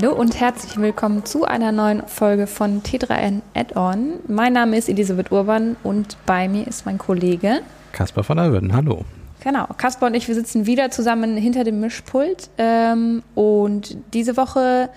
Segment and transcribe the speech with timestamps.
[0.00, 4.20] Hallo und herzlich willkommen zu einer neuen Folge von T3N Add-on.
[4.28, 8.76] Mein Name ist Elisabeth Urban und bei mir ist mein Kollege Kaspar von Würden.
[8.76, 9.04] Hallo.
[9.42, 14.88] Genau, Kaspar und ich, wir sitzen wieder zusammen hinter dem Mischpult ähm, und diese Woche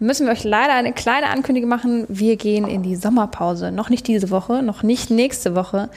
[0.00, 2.06] müssen wir euch leider eine kleine Ankündigung machen.
[2.08, 3.70] Wir gehen in die Sommerpause.
[3.70, 5.90] Noch nicht diese Woche, noch nicht nächste Woche,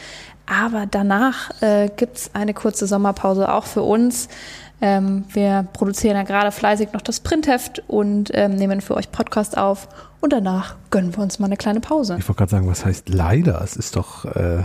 [0.46, 4.30] aber danach äh, gibt es eine kurze Sommerpause auch für uns.
[4.86, 9.58] Ähm, wir produzieren ja gerade fleißig noch das Printheft und ähm, nehmen für euch Podcast
[9.58, 9.88] auf.
[10.20, 12.18] Und danach gönnen wir uns mal eine kleine Pause.
[12.20, 13.62] Ich wollte gerade sagen, was heißt leider?
[13.62, 14.62] Es ist doch, äh,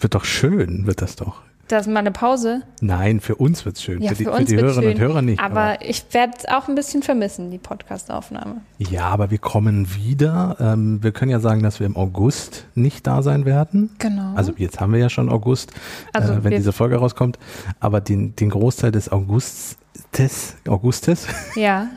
[0.00, 1.42] wird doch schön, wird das doch.
[1.68, 2.62] Das ist mal eine Pause.
[2.80, 4.00] Nein, für uns wird es schön.
[4.02, 5.40] Ja, für die, für für die wird's Hörerinnen und Hörer nicht.
[5.40, 8.62] Aber ich werde es auch ein bisschen vermissen, die Podcastaufnahme.
[8.78, 10.56] ja, aber wir kommen wieder.
[10.60, 13.90] Ähm, wir können ja sagen, dass wir im August nicht da sein werden.
[13.98, 14.32] Genau.
[14.34, 15.72] Also jetzt haben wir ja schon August,
[16.12, 17.38] Also äh, wenn diese Folge rauskommt.
[17.80, 19.76] Aber den, den Großteil des Augustes,
[20.66, 21.88] Augustes, ja,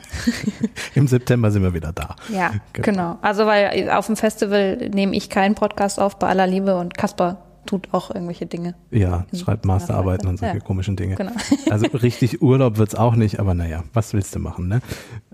[0.94, 2.16] im September sind wir wieder da.
[2.28, 2.84] ja, Genau.
[2.84, 3.18] genau.
[3.22, 7.38] Also weil auf dem Festival nehme ich keinen Podcast auf, bei aller Liebe und Kaspar
[7.66, 8.74] tut auch irgendwelche Dinge.
[8.90, 10.60] Ja, schreibt Masterarbeiten und solche Ja.
[10.64, 11.14] komischen Dinge.
[11.16, 11.32] Genau.
[11.70, 14.80] Also richtig Urlaub wird's auch nicht, aber naja, was willst du machen, ne?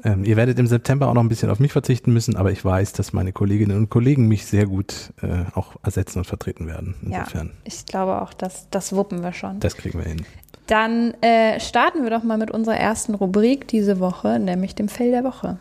[0.04, 2.64] Ähm, ihr werdet im September auch noch ein bisschen auf mich verzichten müssen, aber ich
[2.64, 6.94] weiß, dass meine Kolleginnen und Kollegen mich sehr gut äh, auch ersetzen und vertreten werden.
[7.02, 9.58] Insofern, Ja, ich glaube auch, dass das wuppen wir schon.
[9.60, 10.24] das kriegen wir hin.
[10.68, 15.10] Dann äh, starten wir doch mal mit unserer ersten Rubrik diese Woche, nämlich dem Fell
[15.10, 15.58] der Woche.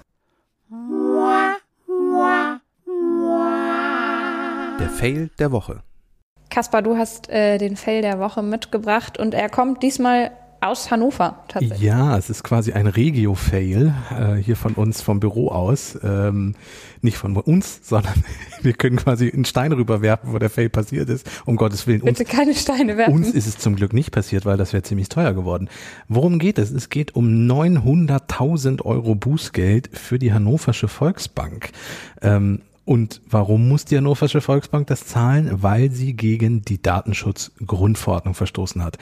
[4.80, 5.82] Der Fail der Woche.
[6.50, 10.31] Kaspar, du hast äh, den Fell der Woche mitgebracht und er kommt diesmal
[10.62, 11.81] aus Hannover tatsächlich.
[11.81, 15.98] Ja, es ist quasi ein Regio-Fail äh, hier von uns vom Büro aus.
[16.04, 16.56] Ähm,
[17.02, 18.23] nicht von uns, sondern
[18.62, 21.30] wir können quasi einen Stein rüberwerfen, wo der Fail passiert ist.
[21.45, 22.02] Um Gottes Willen.
[22.02, 23.14] Uns Bitte keine Steine werfen.
[23.14, 25.70] Uns ist es zum Glück nicht passiert, weil das wäre ziemlich teuer geworden.
[26.08, 26.72] Worum geht es?
[26.72, 31.70] Es geht um 900.000 Euro Bußgeld für die Hannoversche Volksbank.
[32.22, 35.61] Ähm, und warum muss die Hannoversche Volksbank das zahlen?
[35.61, 38.98] Weil sie gegen die Datenschutzgrundverordnung verstoßen hat.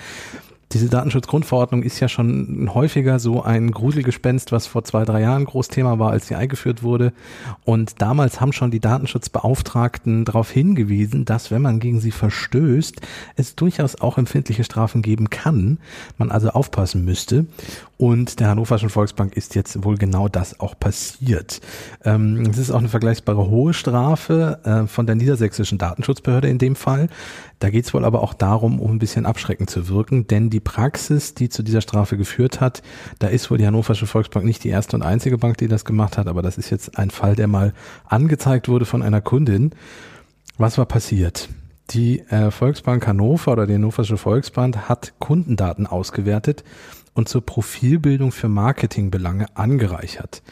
[0.72, 5.68] Diese Datenschutzgrundverordnung ist ja schon häufiger so ein Gruselgespenst, was vor zwei, drei Jahren groß
[5.68, 7.14] Thema war, als sie eingeführt wurde.
[7.64, 13.00] Und damals haben schon die Datenschutzbeauftragten darauf hingewiesen, dass wenn man gegen sie verstößt,
[13.36, 15.78] es durchaus auch empfindliche Strafen geben kann,
[16.18, 17.46] man also aufpassen müsste.
[17.98, 21.62] Und der Hannoverschen Volksbank ist jetzt wohl genau das auch passiert.
[22.04, 26.76] Ähm, es ist auch eine vergleichbare hohe Strafe äh, von der niedersächsischen Datenschutzbehörde in dem
[26.76, 27.08] Fall.
[27.60, 30.60] Da geht es wohl aber auch darum, um ein bisschen abschreckend zu wirken, denn die
[30.60, 32.82] Praxis, die zu dieser Strafe geführt hat,
[33.20, 36.18] da ist wohl die Hannoversche Volksbank nicht die erste und einzige Bank, die das gemacht
[36.18, 37.74] hat, aber das ist jetzt ein Fall, der mal
[38.06, 39.72] angezeigt wurde von einer Kundin.
[40.58, 41.48] Was war passiert?
[41.92, 46.66] Die äh, Volksbank Hannover oder die Hannoversche Volksbank hat Kundendaten ausgewertet
[47.16, 50.44] und zur Profilbildung für Marketingbelange angereichert,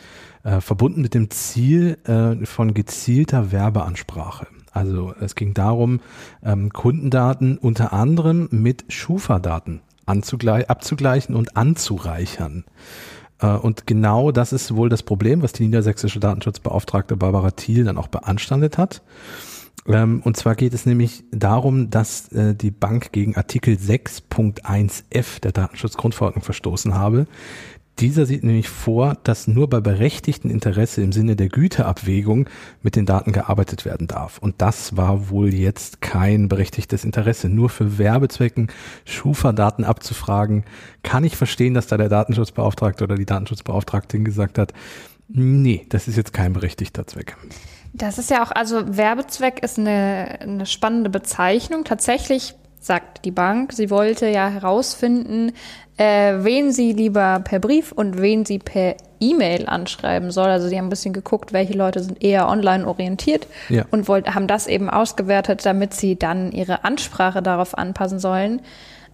[0.44, 4.48] äh, verbunden mit dem Ziel äh, von gezielter Werbeansprache.
[4.72, 6.00] Also es ging darum,
[6.42, 12.66] ähm, Kundendaten unter anderem mit Schufa-Daten abzugleichen und anzureichern.
[13.40, 17.98] Äh, Und genau das ist wohl das Problem, was die niedersächsische Datenschutzbeauftragte Barbara Thiel dann
[17.98, 19.04] auch beanstandet hat.
[19.88, 25.52] Ähm, Und zwar geht es nämlich darum, dass äh, die Bank gegen Artikel 6.1f der
[25.52, 27.28] Datenschutzgrundverordnung verstoßen habe.
[28.00, 32.50] Dieser sieht nämlich vor, dass nur bei berechtigtem Interesse im Sinne der Güteabwägung
[32.82, 34.40] mit den Daten gearbeitet werden darf.
[34.40, 37.50] Und das war wohl jetzt kein berechtigtes Interesse.
[37.50, 38.70] Nur für Werbezwecken
[39.06, 40.64] Schufa-Daten abzufragen,
[41.04, 44.74] kann ich verstehen, dass da der Datenschutzbeauftragte oder die Datenschutzbeauftragte gesagt hat,
[45.28, 47.38] nee, das ist jetzt kein berechtigter Zweck.
[47.94, 51.84] Das ist ja auch, also Werbezweck ist eine, eine spannende Bezeichnung.
[51.84, 55.52] Tatsächlich sagt die Bank, sie wollte ja herausfinden,
[55.98, 60.48] äh, wen sie lieber per Brief und wen sie per E-Mail anschreiben soll.
[60.48, 63.86] Also sie haben ein bisschen geguckt, welche Leute sind eher online orientiert Ja.
[63.92, 68.62] und wollt, haben das eben ausgewertet, damit sie dann ihre Ansprache darauf anpassen sollen.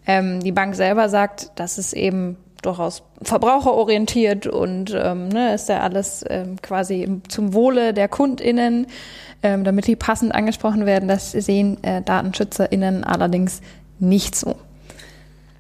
[0.08, 5.82] Ähm, die Bank selber sagt, das ist eben durchaus verbraucherorientiert und ähm, ne, ist ja
[5.82, 8.88] alles ähm, quasi zum Wohle der KundInnen,
[9.44, 11.08] ähm, damit die passend angesprochen werden.
[11.08, 13.62] Das sehen äh, DatenschützerInnen allerdings
[14.00, 14.56] nicht so.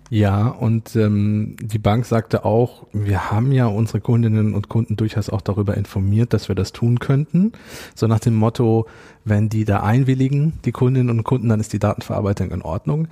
[0.10, 5.30] Ja, und ähm, die Bank sagte auch, wir haben ja unsere Kundinnen und Kunden durchaus
[5.30, 7.52] auch darüber informiert, dass wir das tun könnten.
[7.94, 8.88] So nach dem Motto,
[9.24, 13.08] wenn die da einwilligen, die Kundinnen und Kunden, dann ist die Datenverarbeitung in Ordnung.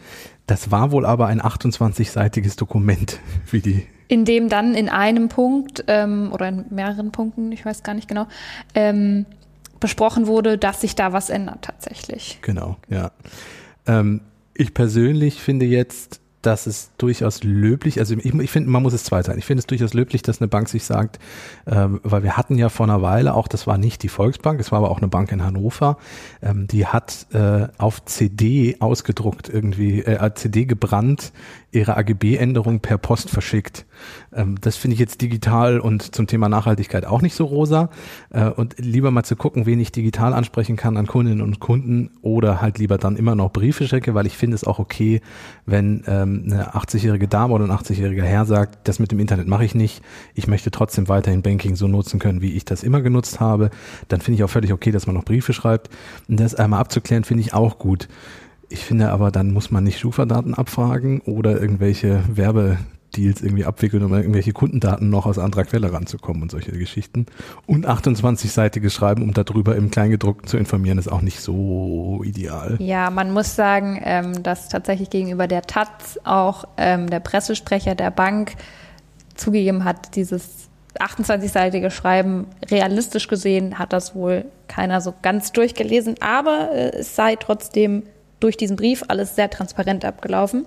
[0.48, 3.20] Das war wohl aber ein 28-seitiges Dokument,
[3.52, 7.84] wie die In dem dann in einem Punkt ähm, oder in mehreren Punkten, ich weiß
[7.84, 8.26] gar nicht genau,
[8.74, 9.28] ähm,
[9.80, 12.40] besprochen wurde, dass sich da was ändert tatsächlich.
[12.42, 13.12] Genau, ja.
[13.86, 14.22] Ähm,
[14.56, 19.04] ich persönlich finde jetzt, dass es durchaus löblich, also ich, ich finde, man muss es
[19.04, 19.40] zweiteilen.
[19.40, 21.20] Ich finde es durchaus löblich, dass eine Bank sich sagt,
[21.66, 24.72] ähm, weil wir hatten ja vor einer Weile auch, das war nicht die Volksbank, es
[24.72, 25.98] war aber auch eine Bank in Hannover,
[26.42, 31.32] ähm, die hat äh, auf CD ausgedruckt irgendwie, äh, CD gebrannt,
[31.72, 33.86] ihre AGB-Änderung per Post verschickt.
[34.34, 37.90] Ähm, das finde ich jetzt digital und zum Thema Nachhaltigkeit auch nicht so rosa.
[38.30, 42.12] Äh, und lieber mal zu gucken, wen ich digital ansprechen kann an Kundinnen und Kunden
[42.22, 45.22] oder halt lieber dann immer noch Briefe schicke, weil ich finde es auch okay,
[45.66, 49.66] wenn ähm, eine 80-jährige Dame oder ein 80-jähriger Herr sagt, das mit dem Internet mache
[49.66, 50.02] ich nicht,
[50.36, 53.72] ich möchte trotzdem weiterhin Banking so nutzen können, wie ich das immer genutzt habe,
[54.08, 55.90] dann finde ich auch völlig okay, dass man noch Briefe schreibt.
[56.30, 58.08] Und das einmal abzuklären, finde ich auch gut.
[58.70, 64.14] Ich finde aber, dann muss man nicht Schufa-Daten abfragen oder irgendwelche Werbedeals irgendwie abwickeln, um
[64.14, 67.28] irgendwelche Kundendaten noch aus anderer Quelle ranzukommen und solche Geschichten.
[67.66, 72.76] Und 28-seitige Schreiben, um darüber im Kleingedruckten zu informieren, ist auch nicht so ideal.
[72.80, 78.12] Ja, man muss sagen, ähm, dass tatsächlich gegenüber der Taz auch ähm, der Pressesprecher der
[78.12, 78.56] Bank
[79.36, 80.68] zugegeben hat, dieses
[81.00, 87.36] 28-seitige Schreiben, realistisch gesehen, hat das wohl keiner so ganz durchgelesen, aber äh, es sei
[87.36, 88.04] trotzdem
[88.40, 90.66] durch diesen Brief alles sehr transparent abgelaufen.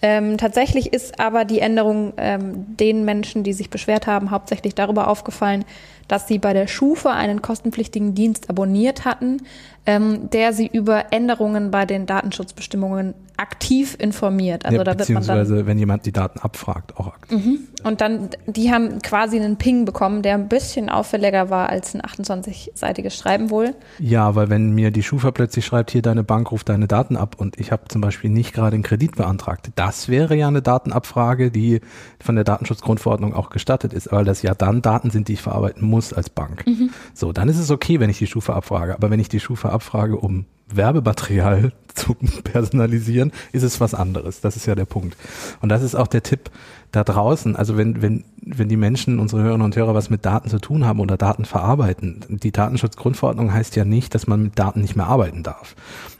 [0.00, 5.08] Ähm, tatsächlich ist aber die Änderung ähm, den Menschen, die sich beschwert haben, hauptsächlich darüber
[5.08, 5.64] aufgefallen,
[6.08, 9.38] dass sie bei der Schufa einen kostenpflichtigen Dienst abonniert hatten,
[9.86, 14.64] ähm, der sie über Änderungen bei den Datenschutzbestimmungen aktiv informiert.
[14.64, 17.44] Also ja, da wird man dann, wenn jemand die Daten abfragt, auch aktiv.
[17.44, 17.58] Mhm.
[17.82, 22.02] Und dann, die haben quasi einen Ping bekommen, der ein bisschen auffälliger war als ein
[22.02, 23.74] 28-seitiges Schreiben wohl.
[23.98, 27.34] Ja, weil wenn mir die Schufa plötzlich schreibt, hier deine Bank ruft deine Daten ab
[27.38, 31.50] und ich habe zum Beispiel nicht gerade einen Kredit beantragt, das wäre ja eine Datenabfrage,
[31.50, 31.80] die
[32.20, 35.84] von der Datenschutzgrundverordnung auch gestattet ist, weil das ja dann Daten sind, die ich verarbeiten
[35.88, 36.64] muss als Bank.
[36.66, 36.90] Mhm.
[37.14, 38.94] So, dann ist es okay, wenn ich die Schufa abfrage.
[38.94, 40.46] Aber wenn ich die Schufa abfrage, um
[40.76, 42.14] Werbematerial zu
[42.44, 44.40] personalisieren, ist es was anderes.
[44.40, 45.16] Das ist ja der Punkt.
[45.60, 46.50] Und das ist auch der Tipp
[46.90, 47.56] da draußen.
[47.56, 50.86] Also wenn, wenn, wenn die Menschen, unsere Hörerinnen und Hörer, was mit Daten zu tun
[50.86, 55.06] haben oder Daten verarbeiten, die Datenschutzgrundverordnung heißt ja nicht, dass man mit Daten nicht mehr
[55.06, 55.74] arbeiten darf,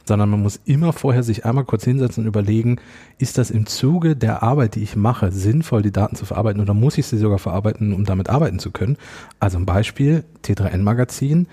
[0.05, 2.79] sondern man muss immer vorher sich einmal kurz hinsetzen und überlegen,
[3.17, 6.73] ist das im Zuge der Arbeit, die ich mache, sinnvoll, die Daten zu verarbeiten oder
[6.73, 8.97] muss ich sie sogar verarbeiten, um damit arbeiten zu können?
[9.39, 11.47] Also ein Beispiel, T3N-Magazin,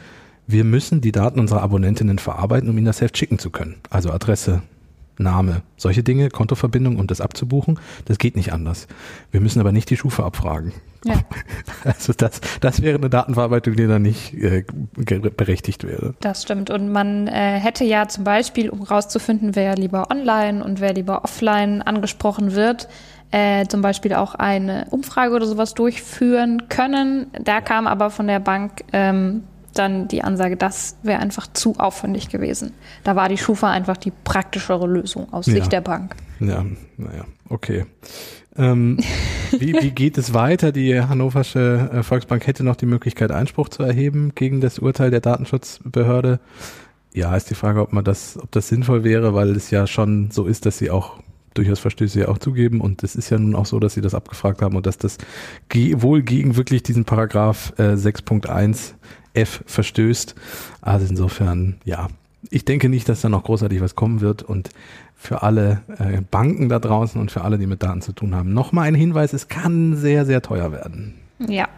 [0.53, 3.77] wir müssen die Daten unserer Abonnentinnen verarbeiten, um ihnen das Heft schicken zu können.
[3.91, 4.63] Also Adresse,
[5.21, 8.89] Name, solche Dinge, Kontoverbindung und das abzubuchen, das geht nicht anders.
[9.31, 10.73] Wir müssen aber nicht die Schufa abfragen.
[11.05, 11.15] Ja.
[11.85, 14.65] Also das, das wäre eine Datenverarbeitung, die dann nicht äh,
[14.95, 16.15] berechtigt wäre.
[16.21, 16.69] Das stimmt.
[16.69, 21.25] Und man äh, hätte ja zum Beispiel, um rauszufinden, wer lieber online und wer lieber
[21.25, 22.89] offline angesprochen wird,
[23.31, 27.29] äh, zum Beispiel auch eine Umfrage oder sowas durchführen können.
[27.43, 29.45] Da kam aber von der Bank ähm,
[29.75, 32.73] dann die Ansage, das wäre einfach zu aufwendig gewesen.
[33.05, 36.17] Da war die Schufa einfach die praktischere Lösung aus Sicht der Bank.
[36.41, 36.65] Ja,
[36.97, 37.87] naja, okay.
[38.57, 38.99] Ähm,
[39.53, 40.73] wie, wie geht es weiter?
[40.73, 45.21] Die Hannoversche äh, Volksbank hätte noch die Möglichkeit, Einspruch zu erheben gegen das Urteil der
[45.21, 46.41] Datenschutzbehörde.
[47.13, 50.31] Ja, ist die Frage, ob man das, ob das sinnvoll wäre, weil es ja schon
[50.31, 51.19] so ist, dass sie auch
[51.55, 54.15] durchaus Verstöße ja auch zugeben und es ist ja nun auch so, dass sie das
[54.15, 55.19] abgefragt haben und dass das
[55.97, 58.95] wohl gegen wirklich diesen Paragraph äh, 6.1
[59.35, 60.35] F verstößt.
[60.81, 62.09] Also insofern, ja,
[62.51, 64.71] ich denke nicht, dass da noch großartig was kommen wird und
[65.15, 68.55] für alle äh, Banken da draußen und für alle, die mit Daten zu tun haben,
[68.55, 71.15] nochmal ein Hinweis, es kann sehr, sehr teuer werden.
[71.47, 71.69] Ja,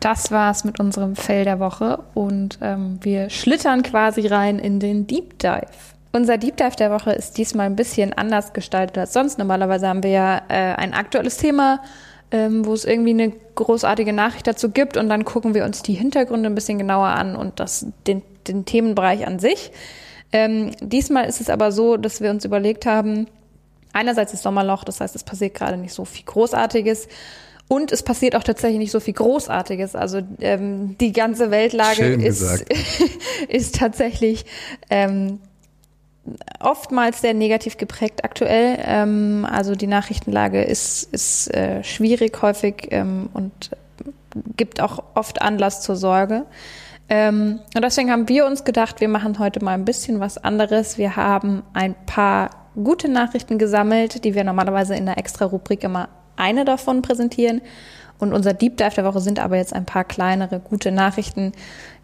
[0.00, 5.06] das war's mit unserem Fell der Woche und ähm, wir schlittern quasi rein in den
[5.06, 5.68] Deep Dive.
[6.10, 9.38] Unser Deep Dive der Woche ist diesmal ein bisschen anders gestaltet als sonst.
[9.38, 11.80] Normalerweise haben wir ja äh, ein aktuelles Thema,
[12.32, 15.92] ähm, wo es irgendwie eine großartige Nachricht dazu gibt und dann gucken wir uns die
[15.92, 19.70] Hintergründe ein bisschen genauer an und das, den, den Themenbereich an sich.
[20.32, 23.26] Ähm, diesmal ist es aber so, dass wir uns überlegt haben,
[23.92, 27.06] einerseits ist Sommerloch, das heißt, es passiert gerade nicht so viel Großartiges.
[27.68, 29.94] Und es passiert auch tatsächlich nicht so viel Großartiges.
[29.94, 32.42] Also ähm, die ganze Weltlage ist,
[33.48, 34.44] ist tatsächlich
[34.90, 35.38] ähm,
[36.60, 38.78] oftmals sehr negativ geprägt aktuell.
[38.84, 43.70] Ähm, also die Nachrichtenlage ist, ist äh, schwierig häufig ähm, und
[44.56, 46.46] gibt auch oft Anlass zur Sorge.
[47.08, 50.96] Ähm, und deswegen haben wir uns gedacht, wir machen heute mal ein bisschen was anderes.
[50.96, 52.50] Wir haben ein paar
[52.82, 57.60] gute Nachrichten gesammelt, die wir normalerweise in der extra Rubrik immer eine davon präsentieren.
[58.18, 61.52] Und unser Deep Dive der Woche sind aber jetzt ein paar kleinere gute Nachrichten,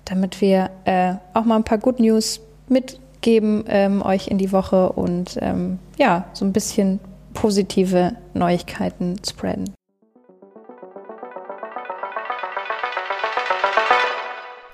[0.04, 4.52] damit wir äh, auch mal ein paar Good News mit geben ähm, euch in die
[4.52, 7.00] Woche und ähm, ja, so ein bisschen
[7.34, 9.74] positive Neuigkeiten spreaden.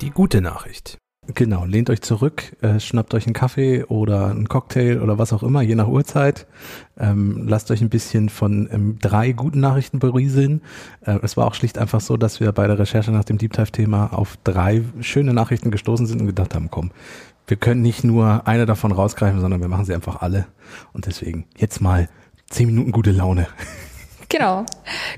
[0.00, 0.98] Die gute Nachricht.
[1.26, 5.42] Genau, lehnt euch zurück, äh, schnappt euch einen Kaffee oder einen Cocktail oder was auch
[5.42, 6.46] immer, je nach Uhrzeit.
[6.98, 10.60] Ähm, lasst euch ein bisschen von ähm, drei guten Nachrichten berieseln.
[11.00, 13.54] Äh, es war auch schlicht einfach so, dass wir bei der Recherche nach dem Deep
[13.54, 16.90] Dive-Thema auf drei schöne Nachrichten gestoßen sind und gedacht haben, komm,
[17.46, 20.46] wir können nicht nur eine davon rausgreifen, sondern wir machen sie einfach alle.
[20.92, 22.08] Und deswegen jetzt mal
[22.48, 23.46] zehn Minuten gute Laune.
[24.30, 24.64] Genau.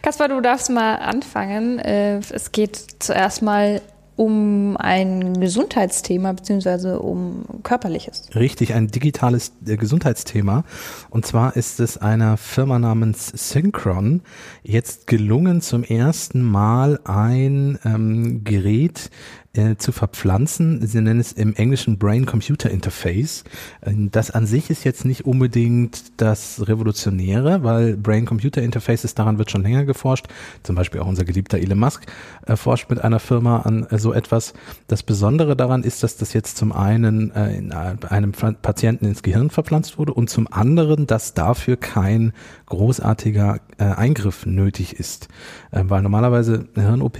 [0.02, 1.78] Kaspar, du darfst mal anfangen.
[1.78, 3.80] Äh, es geht zuerst mal
[4.16, 8.30] um ein Gesundheitsthema beziehungsweise um körperliches.
[8.35, 10.64] Richtig, ein digitales äh, Gesundheitsthema.
[11.11, 14.23] Und zwar ist es einer Firma namens Synchron
[14.62, 19.11] jetzt gelungen, zum ersten Mal ein ähm, Gerät
[19.57, 20.87] äh, zu verpflanzen.
[20.87, 23.45] Sie nennen es im Englischen Brain-Computer-Interface.
[23.81, 29.63] Äh, das an sich ist jetzt nicht unbedingt das Revolutionäre, weil Brain-Computer-Interfaces, daran wird schon
[29.63, 30.27] länger geforscht.
[30.63, 32.07] Zum Beispiel auch unser geliebter Elon Musk
[32.47, 34.55] äh, forscht mit einer Firma an äh, so etwas.
[34.89, 39.51] Das Besondere daran ist, dass das jetzt zum einen äh, in einem Patienten ins Gehirn
[39.51, 42.33] verpflanzt wurde und zum anderen, dass dafür kein
[42.67, 45.29] großartiger äh, Eingriff nötig ist.
[45.71, 47.19] weil normalerweise eine Hirn-OP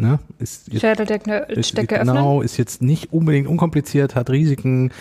[0.00, 0.18] Ne?
[0.38, 4.92] Ist Schädeldecke ist, Genau, ist jetzt nicht unbedingt unkompliziert, hat Risiken.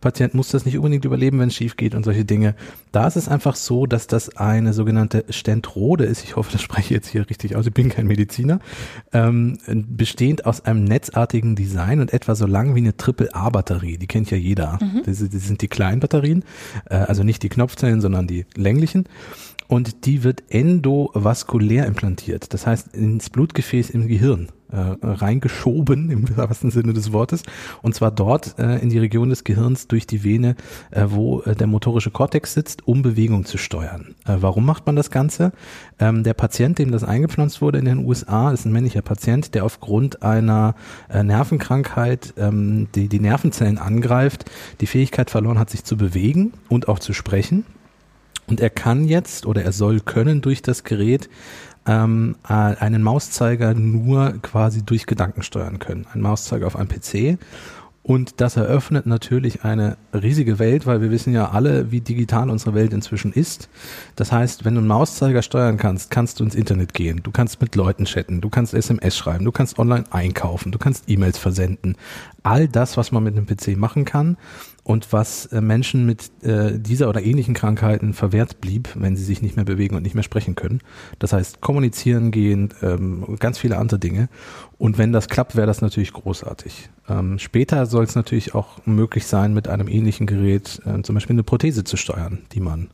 [0.00, 2.54] Patient muss das nicht unbedingt überleben, wenn es schief geht und solche Dinge.
[2.92, 6.22] Da ist es einfach so, dass das eine sogenannte Stentrode ist.
[6.24, 7.66] Ich hoffe, das spreche ich jetzt hier richtig aus.
[7.66, 8.60] Ich bin kein Mediziner.
[9.12, 13.98] Ähm, bestehend aus einem netzartigen Design und etwa so lang wie eine Triple-A-Batterie.
[13.98, 14.78] Die kennt ja jeder.
[14.80, 15.02] Mhm.
[15.04, 16.44] Das, das, sind die kleinen Batterien,
[16.88, 19.04] äh, also nicht die Knopfzellen, sondern die länglichen
[19.68, 26.70] und die wird endovaskulär implantiert, das heißt ins Blutgefäß im Gehirn äh, reingeschoben im wahrsten
[26.70, 27.42] Sinne des Wortes
[27.82, 30.56] und zwar dort äh, in die Region des Gehirns durch die Vene,
[30.90, 34.14] äh, wo äh, der motorische Kortex sitzt, um Bewegung zu steuern.
[34.26, 35.52] Äh, warum macht man das Ganze?
[35.98, 39.64] Ähm, der Patient, dem das eingepflanzt wurde in den USA, ist ein männlicher Patient, der
[39.64, 40.74] aufgrund einer
[41.08, 46.88] äh, Nervenkrankheit ähm, die, die Nervenzellen angreift, die Fähigkeit verloren hat, sich zu bewegen und
[46.88, 47.64] auch zu sprechen
[48.46, 51.28] und er kann jetzt oder er soll können durch das Gerät
[51.86, 56.06] ähm, äh, einen Mauszeiger nur quasi durch Gedanken steuern können.
[56.12, 57.38] Ein Mauszeiger auf einem PC.
[58.02, 62.72] Und das eröffnet natürlich eine riesige Welt, weil wir wissen ja alle, wie digital unsere
[62.72, 63.68] Welt inzwischen ist.
[64.14, 67.60] Das heißt, wenn du einen Mauszeiger steuern kannst, kannst du ins Internet gehen, du kannst
[67.60, 71.96] mit Leuten chatten, du kannst SMS schreiben, du kannst online einkaufen, du kannst E-Mails versenden.
[72.44, 74.36] All das, was man mit einem PC machen kann
[74.86, 79.42] und was äh, Menschen mit äh, dieser oder ähnlichen Krankheiten verwehrt blieb, wenn sie sich
[79.42, 80.80] nicht mehr bewegen und nicht mehr sprechen können.
[81.18, 84.28] Das heißt, kommunizieren gehen, ähm, ganz viele andere Dinge.
[84.78, 86.88] Und wenn das klappt, wäre das natürlich großartig.
[87.08, 91.34] Ähm, später soll es natürlich auch möglich sein, mit einem ähnlichen Gerät äh, zum Beispiel
[91.34, 92.90] eine Prothese zu steuern, die man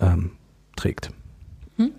[0.00, 0.30] ähm,
[0.76, 1.10] trägt.
[1.76, 1.90] Hm.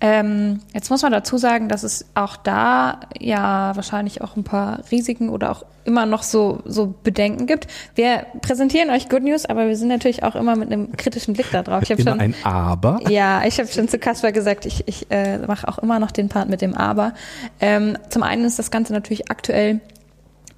[0.00, 4.80] Ähm, jetzt muss man dazu sagen, dass es auch da ja wahrscheinlich auch ein paar
[4.90, 7.66] Risiken oder auch immer noch so, so Bedenken gibt.
[7.94, 11.50] Wir präsentieren euch Good News, aber wir sind natürlich auch immer mit einem kritischen Blick
[11.50, 11.82] da drauf.
[11.82, 13.00] Ich habe schon ein Aber.
[13.08, 16.28] Ja, ich habe schon zu Kasper gesagt, ich, ich äh, mache auch immer noch den
[16.28, 17.14] Part mit dem Aber.
[17.58, 19.80] Ähm, zum einen ist das Ganze natürlich aktuell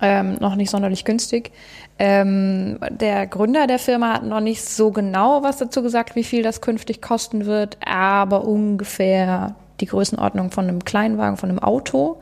[0.01, 1.53] ähm, noch nicht sonderlich günstig.
[1.99, 6.43] Ähm, der Gründer der Firma hat noch nicht so genau was dazu gesagt, wie viel
[6.43, 12.21] das künftig kosten wird, aber ungefähr die Größenordnung von einem Kleinwagen, von einem Auto.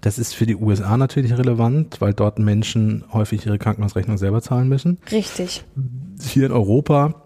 [0.00, 4.68] Das ist für die USA natürlich relevant, weil dort Menschen häufig ihre Krankenhausrechnung selber zahlen
[4.68, 4.98] müssen.
[5.10, 5.64] Richtig.
[6.20, 7.23] Hier in Europa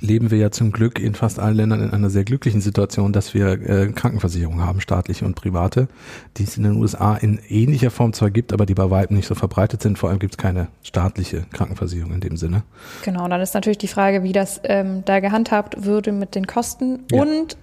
[0.00, 3.34] leben wir ja zum Glück in fast allen Ländern in einer sehr glücklichen Situation, dass
[3.34, 5.88] wir äh, Krankenversicherungen haben, staatliche und private,
[6.36, 9.26] die es in den USA in ähnlicher Form zwar gibt, aber die bei weitem nicht
[9.26, 9.98] so verbreitet sind.
[9.98, 12.62] Vor allem gibt es keine staatliche Krankenversicherung in dem Sinne.
[13.04, 17.00] Genau, dann ist natürlich die Frage, wie das ähm, da gehandhabt würde mit den Kosten.
[17.10, 17.22] Ja.
[17.22, 17.56] Und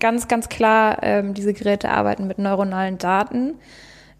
[0.00, 3.54] ganz, ganz klar, ähm, diese Geräte arbeiten mit neuronalen Daten.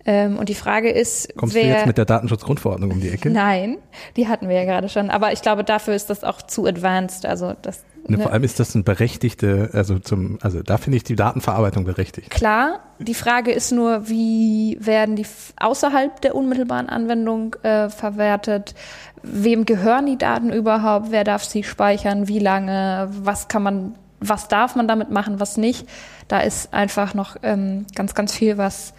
[0.09, 3.29] Ähm, und die Frage ist, Kommst wer, du jetzt mit der Datenschutzgrundverordnung um die Ecke?
[3.29, 3.79] Nein,
[4.17, 5.11] die hatten wir ja gerade schon.
[5.11, 7.27] Aber ich glaube, dafür ist das auch zu advanced.
[7.27, 7.85] Also das.
[8.07, 11.85] Ne, vor allem ist das ein berechtigte, also zum, also da finde ich die Datenverarbeitung
[11.85, 12.31] berechtigt.
[12.31, 15.27] Klar, die Frage ist nur, wie werden die
[15.59, 18.77] außerhalb der unmittelbaren Anwendung äh, verwertet?
[19.25, 21.11] Wem gehören die Daten überhaupt?
[21.11, 22.29] Wer darf sie speichern?
[22.29, 23.11] Wie lange?
[23.11, 25.41] Was kann man, was darf man damit machen?
[25.41, 25.89] Was nicht?
[26.29, 28.95] Da ist einfach noch ähm, ganz, ganz viel, was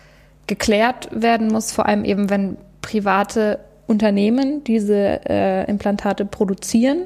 [0.47, 7.03] geklärt werden muss, vor allem eben, wenn private Unternehmen diese äh, Implantate produzieren,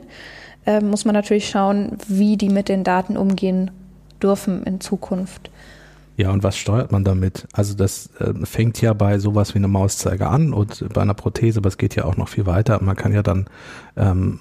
[0.65, 3.71] äh, muss man natürlich schauen, wie die mit den Daten umgehen
[4.21, 5.49] dürfen in Zukunft.
[6.17, 7.47] Ja, und was steuert man damit?
[7.53, 11.59] Also das äh, fängt ja bei sowas wie einem Mauszeiger an und bei einer Prothese,
[11.59, 12.81] aber es geht ja auch noch viel weiter.
[12.83, 13.47] Man kann ja dann
[13.97, 14.39] ähm,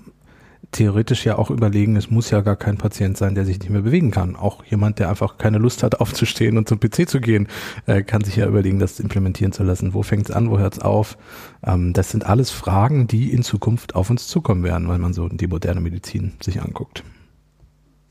[0.72, 3.82] theoretisch ja auch überlegen, es muss ja gar kein Patient sein, der sich nicht mehr
[3.82, 4.36] bewegen kann.
[4.36, 7.48] Auch jemand, der einfach keine Lust hat, aufzustehen und zum PC zu gehen,
[7.86, 9.94] äh, kann sich ja überlegen, das implementieren zu lassen.
[9.94, 11.18] Wo fängt es an, wo hört es auf?
[11.64, 15.28] Ähm, das sind alles Fragen, die in Zukunft auf uns zukommen werden, wenn man so
[15.28, 17.04] die moderne Medizin sich anguckt.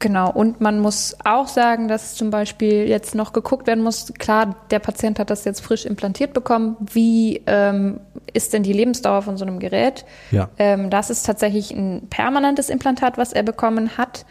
[0.01, 4.56] Genau, und man muss auch sagen, dass zum Beispiel jetzt noch geguckt werden muss, klar,
[4.72, 8.00] der Patient hat das jetzt frisch implantiert bekommen, wie ähm,
[8.32, 10.06] ist denn die Lebensdauer von so einem Gerät?
[10.32, 10.50] Ja.
[10.58, 14.25] Ähm, das ist tatsächlich ein permanentes Implantat, was er bekommen hat.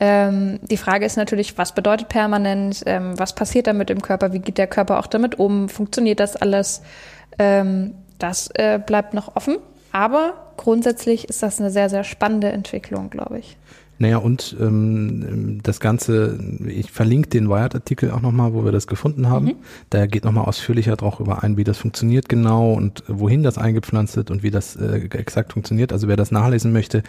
[0.00, 2.82] Ähm, die Frage ist natürlich, was bedeutet permanent?
[2.86, 4.32] Ähm, was passiert damit im Körper?
[4.32, 5.68] Wie geht der Körper auch damit um?
[5.68, 6.82] Funktioniert das alles?
[7.38, 9.58] Ähm, das äh, bleibt noch offen.
[9.92, 13.56] Aber grundsätzlich ist das eine sehr, sehr spannende Entwicklung, glaube ich.
[13.98, 19.28] Naja, und ähm, das Ganze, ich verlinke den Wired-Artikel auch nochmal, wo wir das gefunden
[19.28, 19.46] haben.
[19.46, 19.54] Mhm.
[19.90, 24.16] Da geht nochmal ausführlicher drauf über ein, wie das funktioniert genau und wohin das eingepflanzt
[24.16, 25.92] wird und wie das äh, exakt funktioniert.
[25.92, 27.02] Also wer das nachlesen möchte,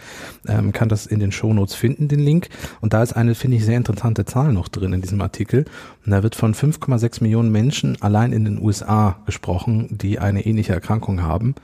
[0.46, 2.48] ähm, kann das in den Shownotes finden, den Link.
[2.80, 5.64] Und da ist eine, finde ich, sehr interessante Zahl noch drin in diesem Artikel.
[6.04, 10.72] Und da wird von 5,6 Millionen Menschen allein in den USA gesprochen, die eine ähnliche
[10.72, 11.56] Erkrankung haben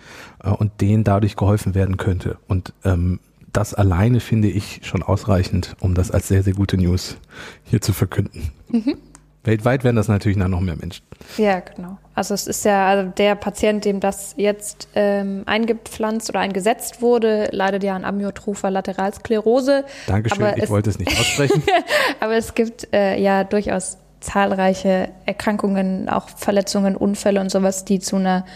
[0.42, 2.38] äh, und denen dadurch geholfen werden könnte.
[2.48, 3.20] Und ähm,
[3.52, 7.16] das alleine finde ich schon ausreichend, um das als sehr, sehr gute News
[7.64, 8.50] hier zu verkünden.
[8.68, 8.96] Mhm.
[9.44, 11.04] Weltweit werden das natürlich noch mehr Menschen.
[11.36, 11.98] Ja, genau.
[12.14, 17.48] Also es ist ja also der Patient, dem das jetzt ähm, eingepflanzt oder eingesetzt wurde,
[17.50, 19.84] leidet ja an Amyotropher Lateralsklerose.
[20.06, 21.62] Dankeschön, aber ich es, wollte es nicht aussprechen.
[22.20, 28.16] aber es gibt äh, ja durchaus zahlreiche Erkrankungen, auch Verletzungen, Unfälle und sowas, die zu
[28.16, 28.46] einer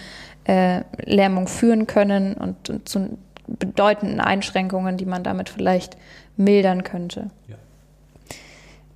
[0.44, 5.96] äh, Lähmung führen können und, und zu bedeutenden Einschränkungen, die man damit vielleicht
[6.36, 7.30] mildern könnte.
[7.48, 7.56] Ja.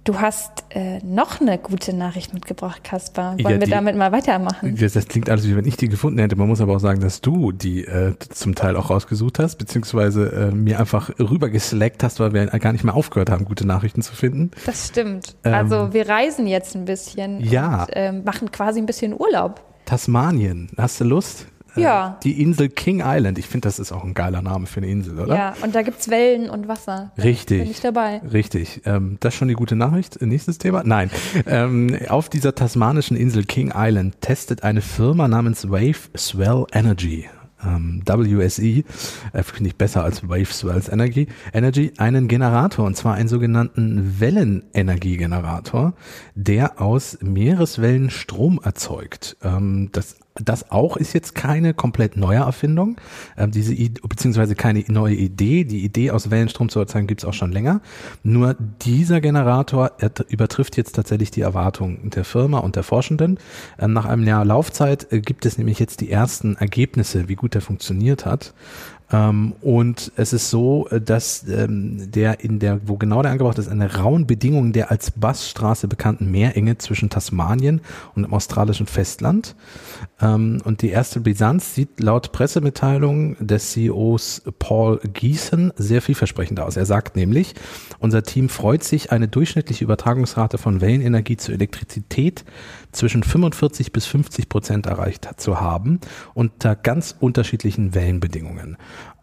[0.05, 3.35] Du hast äh, noch eine gute Nachricht mitgebracht, Kaspar.
[3.35, 4.75] Wollen ja, wir damit mal weitermachen?
[4.81, 6.37] Das, das, klingt alles, wie wenn ich die gefunden hätte.
[6.37, 10.33] Man muss aber auch sagen, dass du die äh, zum Teil auch rausgesucht hast, beziehungsweise
[10.33, 14.15] äh, mir einfach rübergeslackt hast, weil wir gar nicht mehr aufgehört haben, gute Nachrichten zu
[14.15, 14.53] finden.
[14.65, 15.37] Das stimmt.
[15.45, 17.83] Ähm, also wir reisen jetzt ein bisschen ja.
[17.85, 19.61] und äh, machen quasi ein bisschen Urlaub.
[19.85, 21.47] Tasmanien, hast du Lust?
[21.77, 22.19] Äh, ja.
[22.23, 23.39] Die Insel King Island.
[23.39, 25.35] Ich finde, das ist auch ein geiler Name für eine Insel, oder?
[25.35, 27.13] Ja, und da gibt es Wellen und Wasser.
[27.19, 27.63] Richtig.
[27.63, 28.19] Bin ich dabei.
[28.33, 28.83] Richtig.
[28.85, 30.21] Ähm, das ist schon die gute Nachricht.
[30.21, 30.83] Nächstes Thema?
[30.85, 31.11] Nein.
[31.47, 37.29] ähm, auf dieser tasmanischen Insel King Island testet eine Firma namens Wave Swell Energy
[37.65, 38.85] ähm, WSE,
[39.33, 44.21] äh, finde ich besser als Wave Swells Energy, Energy, einen Generator, und zwar einen sogenannten
[44.21, 45.95] Wellenenergiegenerator,
[46.35, 49.37] der aus Meereswellen Strom erzeugt.
[49.43, 52.97] Ähm, das das auch ist jetzt keine komplett neue Erfindung,
[53.37, 55.65] ähm, diese beziehungsweise keine neue Idee.
[55.65, 57.81] Die Idee aus Wellenstrom zu erzeugen gibt es auch schon länger.
[58.23, 59.93] Nur dieser Generator
[60.29, 63.39] übertrifft jetzt tatsächlich die Erwartungen der Firma und der Forschenden.
[63.79, 67.55] Ähm, nach einem Jahr Laufzeit äh, gibt es nämlich jetzt die ersten Ergebnisse, wie gut
[67.55, 68.55] der funktioniert hat.
[69.13, 73.59] Ähm, und es ist so, äh, dass ähm, der in der, wo genau der angebracht
[73.59, 77.81] ist, eine rauen Bedingung der als Bassstraße bekannten Meerenge zwischen Tasmanien
[78.15, 79.57] und dem australischen Festland.
[80.21, 86.77] Ähm, und die erste Bilanz sieht laut Pressemitteilung des CEOs Paul Gießen sehr vielversprechend aus.
[86.77, 87.55] Er sagt nämlich,
[87.99, 92.45] unser Team freut sich, eine durchschnittliche Übertragungsrate von Wellenenergie zur Elektrizität
[92.93, 96.01] zwischen 45 bis 50 Prozent erreicht zu haben
[96.35, 98.77] unter ganz unterschiedlichen Wellenbedingungen.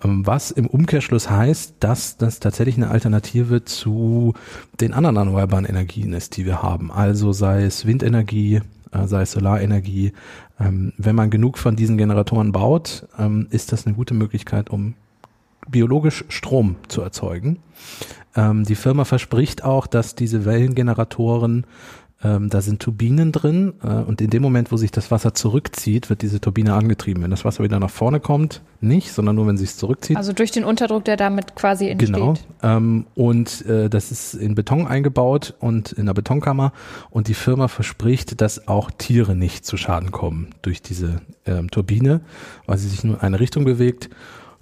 [0.04, 4.34] Ähm, was im Umkehrschluss heißt, dass das tatsächlich eine Alternative zu
[4.80, 6.92] den anderen erneuerbaren Energien ist, die wir haben.
[6.92, 10.14] Also sei es Windenergie, äh, sei es Solarenergie.
[10.60, 14.96] Ähm, wenn man genug von diesen Generatoren baut, ähm, ist das eine gute Möglichkeit, um
[15.70, 17.60] biologisch Strom zu erzeugen.
[18.36, 21.66] Die Firma verspricht auch, dass diese Wellengeneratoren
[22.24, 26.10] ähm, da sind Turbinen drin äh, und in dem Moment, wo sich das Wasser zurückzieht,
[26.10, 27.22] wird diese Turbine angetrieben.
[27.22, 30.18] Wenn das Wasser wieder nach vorne kommt, nicht, sondern nur, wenn sich es zurückzieht.
[30.18, 32.16] Also durch den Unterdruck, der damit quasi entsteht.
[32.16, 32.34] Genau.
[32.64, 36.74] Ähm, und äh, das ist in Beton eingebaut und in einer Betonkammer
[37.12, 42.22] und die Firma verspricht, dass auch Tiere nicht zu Schaden kommen durch diese ähm, Turbine,
[42.66, 44.10] weil sie sich nur in eine Richtung bewegt.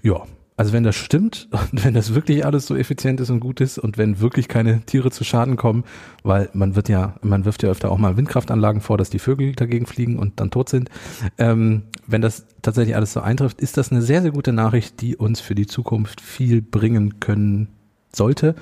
[0.02, 0.24] Ja,
[0.58, 3.78] also wenn das stimmt und wenn das wirklich alles so effizient ist und gut ist
[3.78, 5.84] und wenn wirklich keine Tiere zu Schaden kommen,
[6.24, 9.54] weil man wird ja, man wirft ja öfter auch mal Windkraftanlagen vor, dass die Vögel
[9.54, 10.90] dagegen fliegen und dann tot sind.
[11.38, 15.16] Ähm, wenn das tatsächlich alles so eintrifft, ist das eine sehr, sehr gute Nachricht, die
[15.16, 17.70] uns für die Zukunft viel bringen können
[18.14, 18.56] sollte.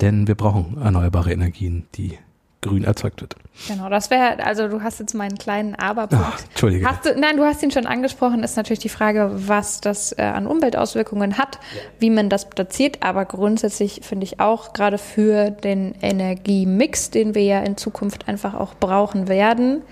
[0.00, 2.18] Denn wir brauchen erneuerbare Energien, die
[2.66, 3.36] grün erzeugt wird.
[3.68, 6.24] Genau, das wäre, also du hast jetzt meinen kleinen Aberpunkt.
[6.28, 6.86] Ach, Entschuldige.
[6.86, 10.22] Hast du, nein, du hast ihn schon angesprochen, ist natürlich die Frage, was das äh,
[10.22, 11.80] an Umweltauswirkungen hat, ja.
[11.98, 17.44] wie man das platziert, aber grundsätzlich finde ich auch, gerade für den Energiemix, den wir
[17.44, 19.82] ja in Zukunft einfach auch brauchen werden,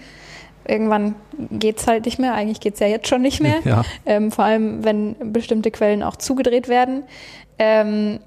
[0.67, 1.15] irgendwann
[1.51, 3.83] geht es halt nicht mehr, eigentlich geht es ja jetzt schon nicht mehr, ja.
[4.07, 7.05] ähm, vor allem wenn bestimmte Quellen auch zugedreht werden.
[7.59, 8.19] Ähm,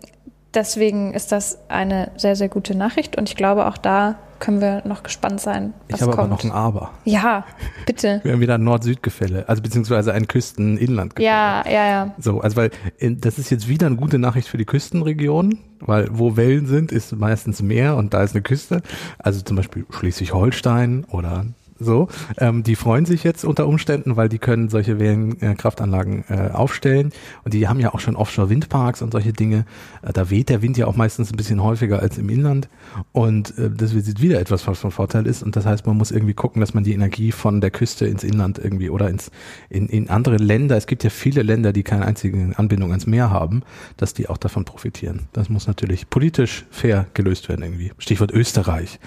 [0.58, 4.84] deswegen ist das eine sehr, sehr gute Nachricht und ich glaube, auch da können wir
[4.86, 5.74] noch gespannt sein.
[5.90, 6.92] Was ich habe aber noch ein Aber.
[7.06, 7.46] Ja,
[7.86, 8.20] bitte.
[8.24, 11.28] wir haben wieder ein Nord-Süd-Gefälle, also beziehungsweise ein Küsten-Inland-Gefälle.
[11.28, 12.16] Ja, ja, ja.
[12.20, 16.36] So, also weil das ist jetzt wieder eine gute Nachricht für die Küstenregion, weil wo
[16.38, 18.82] Wellen sind, ist meistens Meer und da ist eine Küste.
[19.18, 21.46] Also zum Beispiel Schleswig-Holstein oder
[21.80, 27.12] so, ähm, die freuen sich jetzt unter Umständen, weil die können solche Wellenkraftanlagen äh, aufstellen
[27.44, 29.66] und die haben ja auch schon Offshore-Windparks und solche Dinge.
[30.02, 32.70] Äh, da weht der Wind ja auch meistens ein bisschen häufiger als im Inland
[33.12, 36.12] und äh, das ist wieder etwas, was von Vorteil ist und das heißt, man muss
[36.12, 39.32] irgendwie gucken, dass man die Energie von der Küste ins Inland irgendwie oder ins
[39.70, 43.30] in, in andere Länder, es gibt ja viele Länder, die keine einzige Anbindung ans Meer
[43.30, 43.64] haben,
[43.98, 45.28] dass die auch davon profitieren.
[45.34, 47.92] Das muss natürlich politisch fair gelöst werden irgendwie.
[47.98, 49.00] Stichwort Österreich.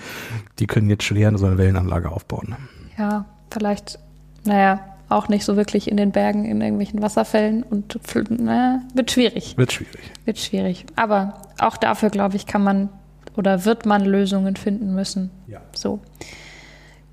[0.59, 2.57] Die können jetzt schwer so eine Wellenanlage aufbauen
[2.99, 3.99] ja, vielleicht,
[4.45, 7.99] naja, auch nicht so wirklich in den Bergen, in irgendwelchen Wasserfällen und
[8.41, 9.57] naja, wird schwierig.
[9.57, 10.01] Wird schwierig.
[10.25, 10.87] Wird schwierig.
[10.97, 12.89] Aber auch dafür, glaube ich, kann man
[13.37, 15.31] oder wird man Lösungen finden müssen.
[15.47, 15.61] Ja.
[15.75, 16.01] So.